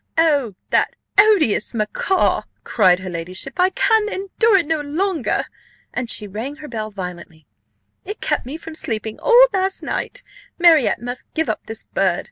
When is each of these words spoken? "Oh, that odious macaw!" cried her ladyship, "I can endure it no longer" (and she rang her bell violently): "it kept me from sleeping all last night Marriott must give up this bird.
"Oh, 0.17 0.55
that 0.71 0.95
odious 1.19 1.75
macaw!" 1.75 2.41
cried 2.63 3.01
her 3.01 3.07
ladyship, 3.11 3.59
"I 3.59 3.69
can 3.69 4.09
endure 4.09 4.57
it 4.57 4.65
no 4.65 4.81
longer" 4.81 5.43
(and 5.93 6.09
she 6.09 6.27
rang 6.27 6.55
her 6.55 6.67
bell 6.67 6.89
violently): 6.89 7.45
"it 8.03 8.19
kept 8.19 8.43
me 8.47 8.57
from 8.57 8.73
sleeping 8.73 9.19
all 9.19 9.45
last 9.53 9.83
night 9.83 10.23
Marriott 10.57 10.99
must 11.01 11.31
give 11.35 11.49
up 11.49 11.67
this 11.67 11.83
bird. 11.83 12.19